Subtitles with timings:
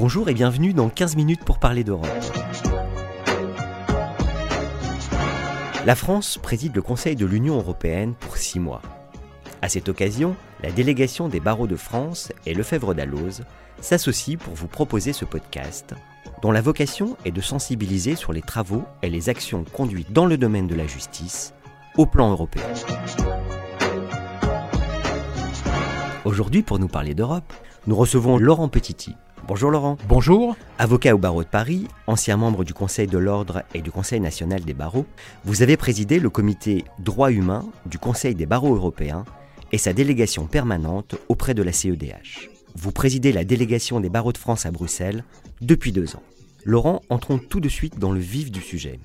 [0.00, 2.06] Bonjour et bienvenue dans 15 minutes pour parler d'Europe.
[5.84, 8.80] La France préside le Conseil de l'Union européenne pour six mois.
[9.60, 13.42] À cette occasion, la délégation des barreaux de France et Lefebvre d'Alloz
[13.80, 15.94] s'associent pour vous proposer ce podcast,
[16.42, 20.36] dont la vocation est de sensibiliser sur les travaux et les actions conduites dans le
[20.36, 21.54] domaine de la justice
[21.96, 22.62] au plan européen.
[26.24, 27.52] Aujourd'hui, pour nous parler d'Europe,
[27.88, 29.16] nous recevons Laurent Petiti.
[29.46, 29.96] Bonjour Laurent.
[30.08, 30.56] Bonjour.
[30.78, 34.62] Avocat au barreau de Paris, ancien membre du Conseil de l'Ordre et du Conseil national
[34.62, 35.06] des barreaux,
[35.44, 39.24] vous avez présidé le comité droits humains du Conseil des barreaux européens
[39.72, 42.50] et sa délégation permanente auprès de la CEDH.
[42.74, 45.24] Vous présidez la délégation des barreaux de France à Bruxelles
[45.60, 46.22] depuis deux ans.
[46.64, 49.00] Laurent, entrons tout de suite dans le vif du sujet.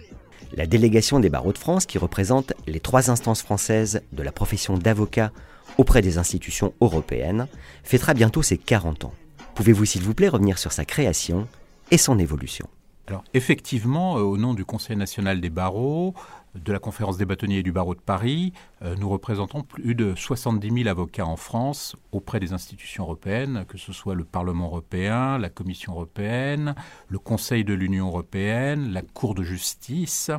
[0.55, 4.77] La délégation des barreaux de France, qui représente les trois instances françaises de la profession
[4.77, 5.31] d'avocat
[5.77, 7.47] auprès des institutions européennes,
[7.83, 9.13] fêtera bientôt ses 40 ans.
[9.55, 11.47] Pouvez-vous s'il vous plaît revenir sur sa création
[11.91, 12.67] et son évolution
[13.07, 16.13] alors effectivement, euh, au nom du Conseil national des barreaux,
[16.55, 20.15] de la conférence des bâtonniers et du barreau de Paris, euh, nous représentons plus de
[20.15, 25.37] 70 000 avocats en France auprès des institutions européennes, que ce soit le Parlement européen,
[25.37, 26.75] la Commission européenne,
[27.09, 30.31] le Conseil de l'Union européenne, la Cour de justice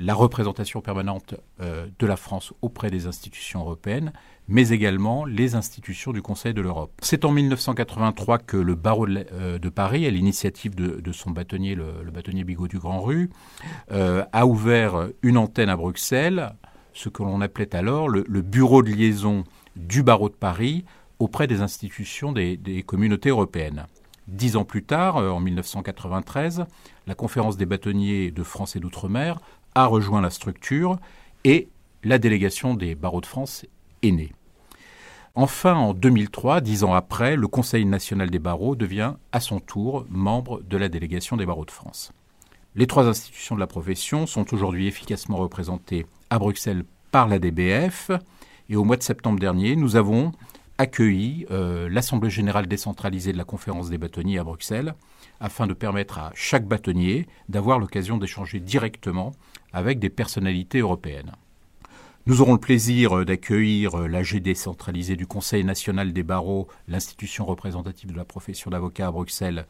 [0.00, 4.12] la représentation permanente euh, de la France auprès des institutions européennes,
[4.48, 6.90] mais également les institutions du Conseil de l'Europe.
[7.02, 12.10] C'est en 1983 que le barreau de, euh, Paris, à l'initiative de, son bâtonnier, le,
[12.12, 13.30] bâtonnier Bigot du Grand Rue,
[13.92, 16.54] euh, a ouvert une antenne à Bruxelles,
[16.94, 19.44] ce que l'on appelait alors le, bureau de liaison
[19.76, 20.84] du barreau de Paris
[21.18, 23.86] auprès des institutions des, des communautés européennes.
[24.26, 26.64] Dix ans plus tard, en 1993,
[27.06, 29.40] la conférence des bâtonniers de France et d'outre-mer
[29.74, 30.98] a rejoint la structure
[31.44, 31.68] et
[32.02, 33.66] la délégation des barreaux de France
[34.02, 34.32] est née.
[35.34, 40.04] Enfin, en 2003, dix ans après, le Conseil national des barreaux devient à son tour
[40.10, 42.12] membre de la délégation des barreaux de France.
[42.74, 48.10] Les trois institutions de la profession sont aujourd'hui efficacement représentées à Bruxelles par la DBF
[48.68, 50.32] et au mois de septembre dernier, nous avons
[50.80, 54.94] accueilli euh, l'Assemblée générale décentralisée de la conférence des bâtonniers à Bruxelles
[55.38, 59.32] afin de permettre à chaque bâtonnier d'avoir l'occasion d'échanger directement
[59.74, 61.32] avec des personnalités européennes.
[62.24, 68.16] Nous aurons le plaisir d'accueillir l'AG décentralisé du Conseil national des barreaux, l'institution représentative de
[68.16, 69.66] la profession d'avocat à Bruxelles,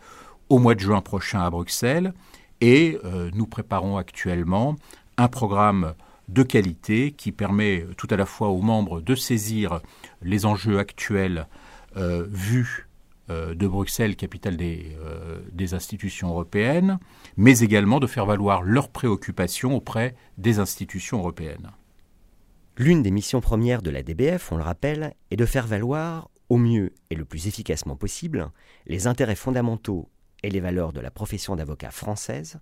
[0.48, 2.14] au mois de juin prochain à Bruxelles.
[2.60, 4.76] Et euh, nous préparons actuellement
[5.16, 5.94] un programme
[6.32, 9.80] de qualité qui permet tout à la fois aux membres de saisir
[10.22, 11.46] les enjeux actuels
[11.96, 12.88] euh, vus
[13.30, 16.98] euh, de Bruxelles, capitale euh, des, institutions européennes,
[17.36, 21.70] mais également de faire valoir leurs préoccupations auprès des institutions européennes.
[22.76, 26.56] L'une des missions premières de la DBF, on le rappelle, est de faire valoir au
[26.56, 28.50] mieux et le plus efficacement possible
[28.86, 30.08] les intérêts fondamentaux
[30.42, 32.58] et les valeurs de la profession d'avocat française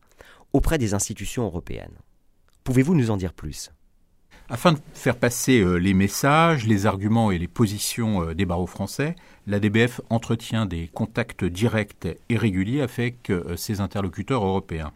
[0.53, 1.99] auprès des institutions européennes.
[2.69, 3.73] Pouvez-vous nous en dire plus?
[4.51, 8.67] Afin de faire passer euh, les messages, les arguments et les positions euh, des barreaux
[8.67, 14.93] français, la DBF entretient des contacts directs et réguliers avec euh, ses interlocuteurs européens.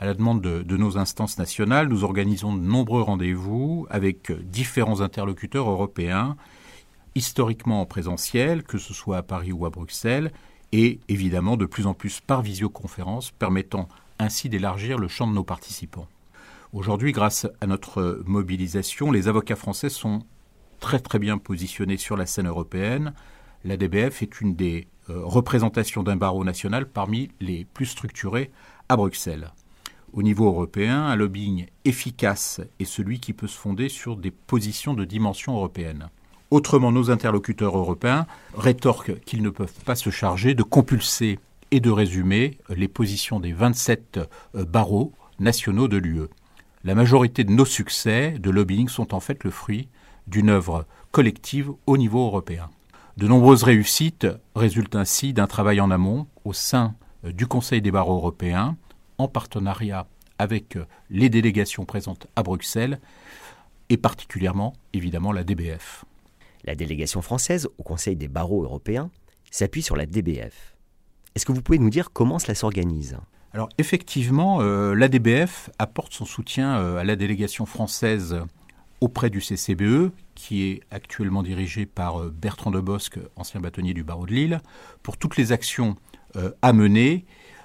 [0.00, 5.70] À la demande de, nos instances nationales, nous organisons de nombreux rendez-vous avec différents interlocuteurs
[5.70, 6.36] européens,
[7.14, 10.30] historiquement en présentiel, que ce soit à Paris ou à Bruxelles,
[10.72, 15.42] et évidemment de plus en plus par visioconférence, permettant ainsi d'élargir le champ de nos
[15.42, 16.06] participants.
[16.74, 20.20] Aujourd'hui, grâce à notre mobilisation, les avocats français sont
[20.80, 23.14] très très bien positionnés sur la scène européenne.
[23.64, 28.50] La DBF est une des euh, représentations d'un barreau national parmi les plus structurés
[28.90, 29.50] à Bruxelles.
[30.12, 34.92] Au niveau européen, un lobbying efficace est celui qui peut se fonder sur des positions
[34.92, 36.10] de dimension européenne.
[36.50, 41.38] Autrement, nos interlocuteurs européens rétorquent qu'ils ne peuvent pas se charger de compulser
[41.70, 44.20] et de résumer les positions des 27
[44.54, 46.28] euh, barreaux nationaux de l'UE.
[46.88, 49.90] La majorité de nos succès de lobbying sont en fait le fruit
[50.26, 52.70] d'une œuvre collective au niveau européen.
[53.18, 54.26] De nombreuses réussites
[54.56, 56.94] résultent ainsi d'un travail en amont au sein
[57.26, 58.78] euh, du Conseil des barreaux européens,
[59.18, 60.06] en partenariat
[60.38, 63.00] avec euh, les délégations présentes à Bruxelles,
[63.90, 66.06] et particulièrement, évidemment, la DBF.
[66.64, 69.10] La délégation française au Conseil des barreaux européens
[69.50, 70.74] s'appuie sur la DBF.
[71.34, 73.18] Est-ce que vous pouvez nous dire comment cela s'organise?
[73.54, 78.42] Alors effectivement, euh, l'ADBF apporte son soutien euh, à la délégation française
[79.00, 84.04] auprès du CCBE, qui est actuellement dirigé par euh, Bertrand de Bosque, ancien bâtonnier du
[84.04, 84.60] barreau de Lille,
[85.02, 85.96] pour toutes les actions
[86.60, 87.24] à mener,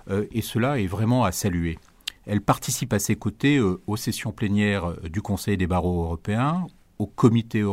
[0.09, 1.77] et cela est vraiment à saluer.
[2.25, 6.65] Elle participe à ses côtés aux sessions plénières du Conseil des barreaux européens,
[6.97, 7.63] aux comités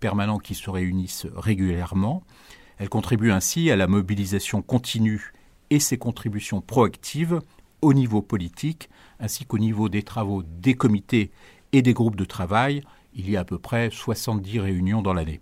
[0.00, 2.24] permanents qui se réunissent régulièrement.
[2.78, 5.32] Elle contribue ainsi à la mobilisation continue
[5.68, 7.40] et ses contributions proactives
[7.82, 8.88] au niveau politique
[9.20, 11.30] ainsi qu'au niveau des travaux des comités
[11.72, 12.82] et des groupes de travail.
[13.14, 15.40] Il y a à peu près 70 réunions dans l'année.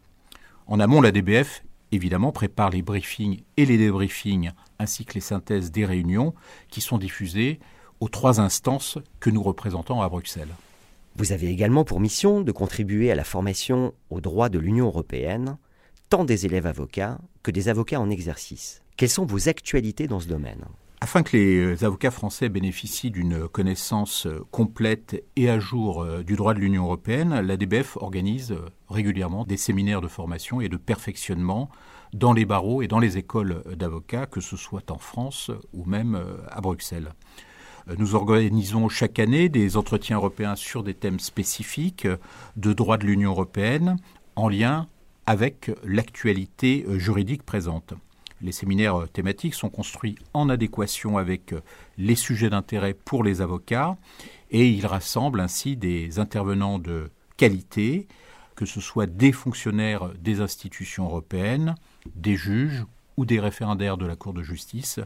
[0.66, 1.62] En amont, la DBF,
[1.92, 6.34] évidemment, prépare les briefings et les débriefings ainsi que les synthèses des réunions
[6.70, 7.60] qui sont diffusées
[8.00, 10.54] aux trois instances que nous représentons à Bruxelles.
[11.16, 15.56] Vous avez également pour mission de contribuer à la formation aux droits de l'Union européenne,
[16.10, 18.82] tant des élèves avocats que des avocats en exercice.
[18.96, 20.66] Quelles sont vos actualités dans ce domaine?
[21.00, 26.54] Afin que les avocats français bénéficient d'une connaissance complète et à jour euh, du droit
[26.54, 31.68] de l'Union européenne, l'ADBF organise euh, régulièrement des séminaires de formation et de perfectionnement
[32.14, 36.14] dans les barreaux et dans les écoles d'avocats, que ce soit en France ou même
[36.14, 37.12] euh, à Bruxelles.
[37.98, 42.08] Nous organisons chaque année des entretiens européens sur des thèmes spécifiques
[42.56, 43.96] de droit de l'Union européenne
[44.34, 44.88] en lien
[45.26, 47.94] avec l'actualité juridique présente.
[48.42, 51.54] Les séminaires thématiques sont construits en adéquation avec
[51.96, 53.96] les sujets d'intérêt pour les avocats
[54.50, 58.06] et ils rassemblent ainsi des intervenants de qualité,
[58.54, 61.74] que ce soit des fonctionnaires des institutions européennes,
[62.14, 62.84] des juges
[63.16, 65.00] ou des référendaires de la Cour de justice,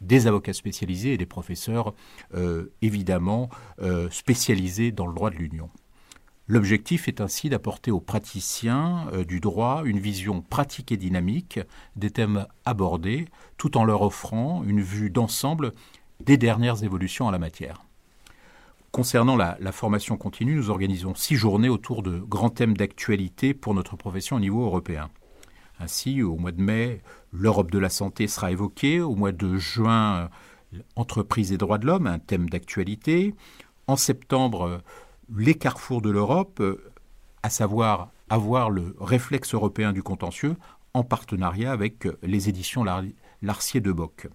[0.00, 1.94] des avocats spécialisés et des professeurs
[2.34, 3.48] euh, évidemment
[3.80, 5.70] euh, spécialisés dans le droit de l'Union.
[6.48, 11.60] L'objectif est ainsi d'apporter aux praticiens euh, du droit une vision pratique et dynamique
[11.96, 13.26] des thèmes abordés,
[13.58, 15.72] tout en leur offrant une vue d'ensemble
[16.20, 17.84] des dernières évolutions en la matière.
[18.90, 23.96] Concernant la, formation continue, nous organisons six journées autour de grands thèmes d'actualité pour notre
[23.96, 25.08] profession au niveau européen.
[25.80, 27.00] Ainsi, au mois de mai,
[27.32, 29.00] l'Europe de la santé sera évoquée.
[29.00, 30.28] Au mois de juin,
[30.94, 33.34] entreprise et droits de l'homme, un thème d'actualité.
[33.86, 34.82] En septembre,
[35.36, 36.82] les carrefours de l'Europe, euh,
[37.42, 40.56] à savoir avoir le réflexe européen du contentieux
[40.94, 42.84] en partenariat avec euh, les éditions
[43.42, 44.28] Larcier de Bock.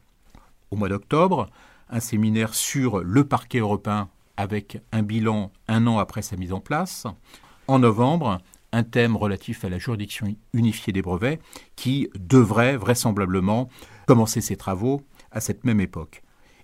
[0.72, 1.50] Au mois d'octobre,
[1.90, 6.60] un séminaire sur le parquet européen avec un bilan un an après sa mise en
[6.60, 7.08] place.
[7.68, 8.40] En novembre,
[8.72, 11.40] un thème relatif à la juridiction unifiée des brevets
[11.76, 13.70] qui devrait vraisemblablement
[14.06, 15.02] commencer ses travaux
[15.32, 16.22] à cette même époque.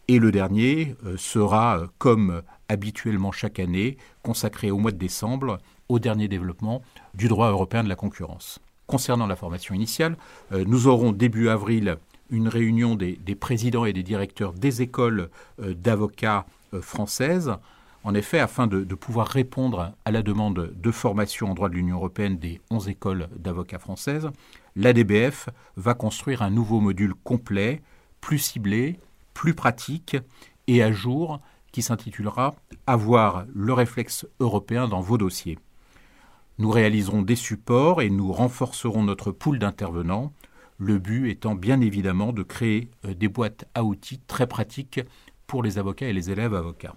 [0.08, 2.42] Et le dernier euh, sera, comme
[2.74, 6.82] habituellement chaque année, consacré au mois de décembre au dernier développement
[7.14, 8.60] du droit européen de la concurrence.
[8.88, 10.18] Concernant la formation initiale,
[10.52, 11.98] euh, nous aurons début avril
[12.30, 15.30] une réunion des, présidents et des directeurs des écoles
[15.62, 17.54] euh, d'avocats euh, françaises.
[18.04, 21.76] En effet, afin de, de, pouvoir répondre à la demande de formation en droit de
[21.76, 24.30] l'Union européenne des 11 écoles d'avocats françaises,
[24.76, 27.82] l'ADBF va construire un nouveau module complet,
[28.20, 29.00] plus ciblé,
[29.34, 30.18] plus pratique
[30.68, 31.40] et à jour
[31.74, 32.56] qui s'intitulera
[32.88, 35.60] Avoir le réflexe européen dans vos dossiers.
[36.60, 40.32] Nous réaliserons des supports et nous renforcerons notre pool d'intervenants,
[40.78, 45.02] le but étant bien évidemment de créer euh, des boîtes à outils très pratiques
[45.48, 46.96] pour les avocats et les élèves avocats.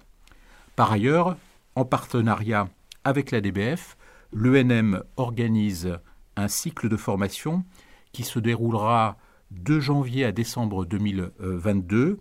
[0.77, 1.37] Par ailleurs,
[1.75, 2.69] en partenariat
[3.05, 3.97] avec la DBF,
[4.33, 5.99] l'ENM organise
[6.37, 7.65] un cycle de formation
[8.13, 9.17] qui se déroulera
[9.51, 12.19] de janvier à décembre 2022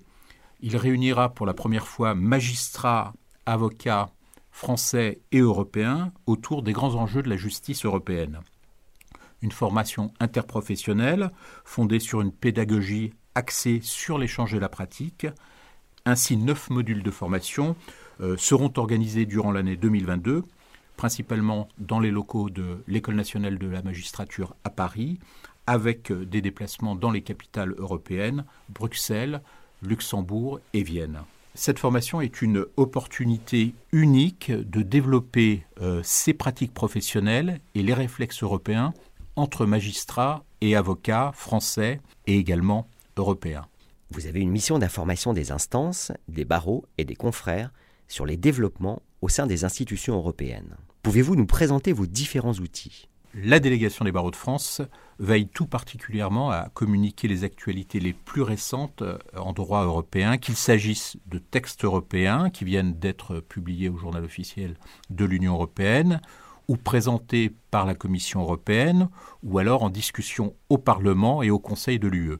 [0.61, 3.13] il réunira pour la première fois magistrats,
[3.45, 4.09] avocats
[4.51, 8.39] français et européens autour des grands enjeux de la justice européenne.
[9.41, 11.31] Une formation interprofessionnelle
[11.65, 15.27] fondée sur une pédagogie axée sur l'échange et la pratique.
[16.05, 17.75] Ainsi, neuf modules de formation
[18.21, 20.43] euh, seront organisés durant l'année 2022,
[20.95, 25.19] principalement dans les locaux de l'École nationale de la magistrature à Paris,
[25.67, 29.41] avec euh, des déplacements dans les capitales européennes, Bruxelles,
[29.85, 31.21] Luxembourg et Vienne.
[31.53, 38.43] Cette formation est une opportunité unique de développer euh, ces pratiques professionnelles et les réflexes
[38.43, 38.93] européens
[39.37, 43.67] entre magistrats et avocats français et également européens.
[44.11, 47.71] Vous avez une mission d'information des instances, des barreaux et des confrères
[48.07, 50.75] sur les développements au sein des institutions européennes.
[51.03, 53.07] Pouvez-vous nous présenter vos différents outils?
[53.37, 54.81] La délégation des barreaux de France
[55.19, 60.55] veille tout particulièrement à communiquer les actualités les plus récentes euh, en droit européen, qu'il
[60.55, 64.77] s'agisse de textes européens qui viennent d'être publiés au journal officiel
[65.09, 66.21] de l'Union européenne,
[66.69, 69.09] ou présentés par la Commission européenne,
[69.43, 72.37] ou alors en discussion au Parlement et au Conseil de l'UE,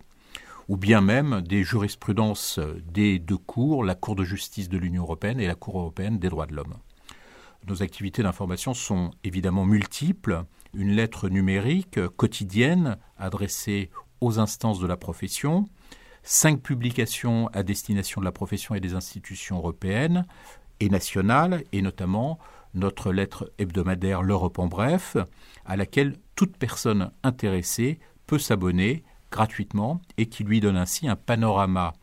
[0.70, 5.42] ou bien même des jurisprudences des deux cours, la Cour de justice de l'Union européenne
[5.42, 6.76] et la Cour européenne des droits de l'homme.
[7.68, 10.44] Nos activités d'information sont évidemment multiples
[10.76, 13.90] une lettre numérique quotidienne adressée
[14.22, 15.66] aux instances de la profession,
[16.24, 20.26] cinq publications à destination de la profession et des institutions européennes
[20.80, 22.40] et nationales, et notamment
[22.74, 25.18] notre lettre hebdomadaire L'Europe en bref,
[25.66, 31.94] à laquelle toute personne intéressée peut s'abonner gratuitement et qui lui donne ainsi un panorama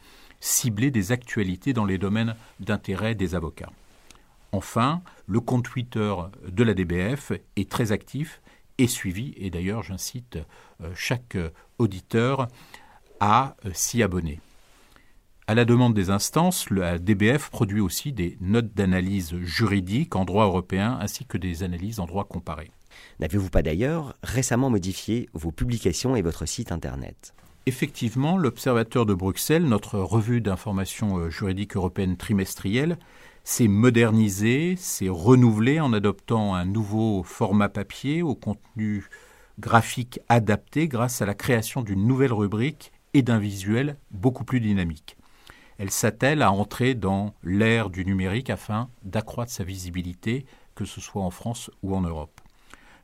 [0.40, 3.70] ciblé des actualités dans les domaines d'intérêt des avocats.
[4.50, 6.14] Enfin, le compte Twitter
[6.46, 8.42] de la DBF est très actif
[8.78, 10.38] et suivi, et d'ailleurs j'incite
[10.80, 11.36] euh, chaque
[11.78, 12.48] auditeur
[13.20, 14.40] à euh, s'y abonner.
[15.46, 20.44] À la demande des instances, la DBF produit aussi des notes d'analyse juridique en droit
[20.44, 22.70] européen ainsi que des analyses en droit comparé.
[23.20, 27.34] N'avez-vous pas d'ailleurs récemment modifié vos publications et votre site Internet?
[27.66, 32.98] Effectivement, l'Observateur de Bruxelles, notre revue d'information euh, juridique européenne trimestrielle,
[33.44, 39.04] s'est modernisé, s'est renouvelé en adoptant un nouveau format papier au contenu
[39.58, 45.16] graphique adapté grâce à la création d'une nouvelle rubrique et d'un visuel beaucoup plus dynamique.
[45.78, 51.22] Elle s'attelle à entrer dans l'ère du numérique afin d'accroître sa visibilité, que ce soit
[51.22, 52.40] en France ou en Europe.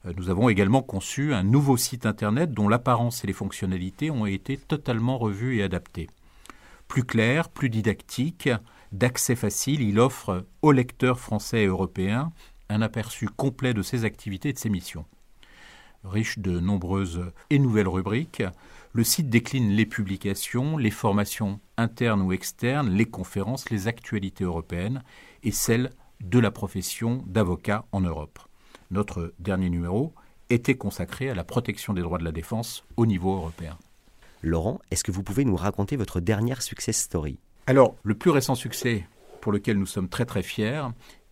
[0.06, 4.26] Euh, nous avons également conçu un nouveau site Internet dont l'apparence et les fonctionnalités ont
[4.26, 6.08] été totalement revues et adaptées.
[6.86, 8.48] Plus clair, plus didactique,
[8.92, 12.32] d'accès facile, il offre aux lecteurs français et européens
[12.68, 15.04] un aperçu complet de ses activités et de ses missions.
[16.04, 18.42] Riche de nombreuses et nouvelles rubriques,
[18.92, 25.02] le site décline les publications, les formations internes ou externes, les conférences, les actualités européennes
[25.42, 25.90] et celles
[26.20, 28.38] de la profession d'avocat en Europe.
[28.90, 30.14] Notre dernier numéro
[30.50, 33.76] était consacré à la protection des droits de la défense au niveau européen.
[34.42, 37.38] Laurent, est-ce que vous pouvez nous raconter votre dernière success story?
[38.02, 39.06] Le plus récent succès
[39.42, 40.84] pour lequel nous sommes très très fiers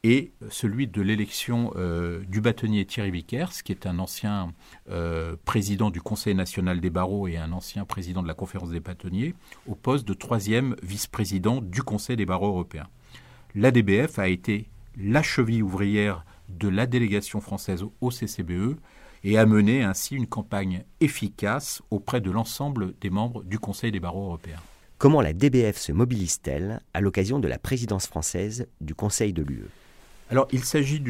[0.03, 4.53] est celui de l'élection euh, du bâtonnier Thierry Vickers, qui est un ancien
[4.91, 8.81] euh, président du Conseil national des barreaux et un ancien président de la conférence des
[8.81, 9.35] bâtonniers,
[9.67, 12.89] au poste de troisième vice-président du Conseil des barreaux européens.
[13.55, 18.77] L'ADBF a été la cheville ouvrière de la délégation française au CCBE
[19.25, 24.01] et a mené ainsi une campagne efficace auprès de l'ensemble des membres du Conseil des
[24.01, 24.61] barreaux européens.
[24.99, 29.69] Comment la DBF se mobilise-t-elle à l'occasion de la présidence française du Conseil de l'UE
[30.31, 31.05] Alors, il s'agit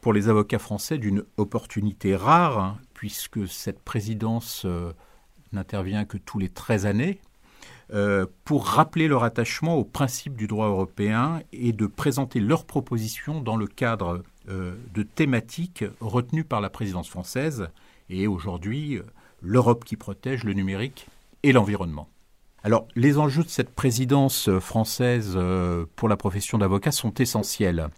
[0.00, 4.92] pour les avocats français d'une opportunité rare, hein, puisque cette présidence euh,
[5.52, 7.20] n'intervient que tous les 13 années,
[7.92, 13.40] euh, pour rappeler leur attachement aux principes du droit européen et de présenter leurs propositions
[13.40, 17.68] dans le cadre euh, de thématiques retenues par la présidence française
[18.08, 18.98] et aujourd'hui
[19.40, 21.06] l'Europe qui protège le numérique
[21.44, 22.08] et l'environnement.
[22.62, 27.88] Alors, les enjeux de cette présidence française euh, pour la profession d'avocat sont essentiels,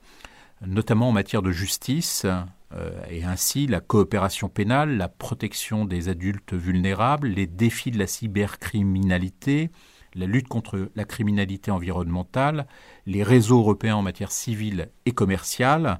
[0.65, 2.27] notamment en matière de justice,
[3.11, 9.71] et ainsi la coopération pénale, la protection des adultes vulnérables, les défis de la cybercriminalité,
[10.15, 12.67] la lutte contre la criminalité environnementale,
[13.07, 15.99] les réseaux européens en matière civile et commerciale,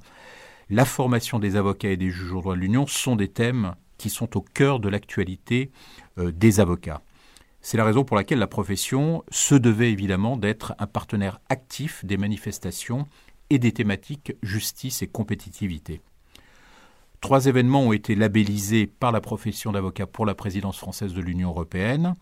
[0.69, 4.09] la formation des avocats et des juges au droit de l'Union sont des thèmes qui
[4.09, 5.71] sont au cœur de l'actualité
[6.17, 7.01] euh, des avocats.
[7.65, 12.17] C'est la raison pour laquelle la profession se devait évidemment d'être un partenaire actif des
[12.17, 13.07] manifestations
[13.49, 16.01] et des thématiques justice et compétitivité.
[17.21, 21.51] Trois événements ont été labellisés par la profession d'avocat pour la présidence française de l'Union
[21.51, 22.15] européenne.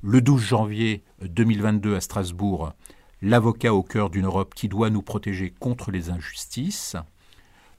[0.00, 2.72] Le 12 janvier 2022 à Strasbourg,
[3.20, 6.96] l'avocat au cœur d'une Europe qui doit nous protéger contre les injustices.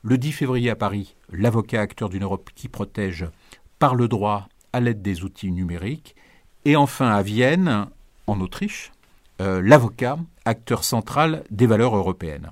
[0.03, 3.25] Le 10 février à Paris, l'avocat acteur d'une Europe qui protège
[3.79, 6.15] par le droit à l'aide des outils numériques.
[6.65, 7.87] Et enfin à Vienne,
[8.27, 8.91] en Autriche,
[9.41, 12.51] euh, l'avocat acteur central des valeurs européennes.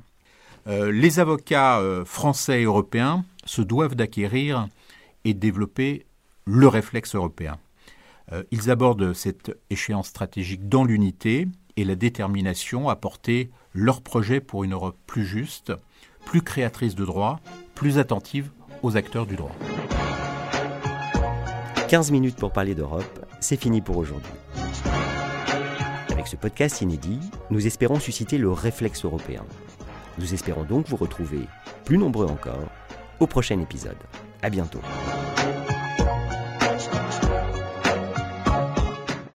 [0.67, 4.67] Euh, les avocats euh, français et européens se doivent d'acquérir
[5.25, 6.05] et développer
[6.45, 7.57] le réflexe européen.
[8.51, 11.47] ils abordent cette échéance stratégique dans l'unité
[11.77, 15.73] et la détermination à porter leur projet pour une Europe plus juste,
[16.25, 17.39] plus créatrice de droit,
[17.75, 18.49] plus attentive
[18.81, 19.55] aux acteurs du droit.
[21.87, 24.31] 15 minutes pour parler d'Europe, c'est fini pour aujourd'hui.
[26.09, 27.19] Avec ce podcast inédit,
[27.49, 29.43] nous espérons susciter le réflexe européen.
[30.17, 31.47] Nous espérons donc vous retrouver,
[31.85, 32.67] plus nombreux encore,
[33.19, 33.97] au prochain épisode.
[34.41, 34.81] À bientôt.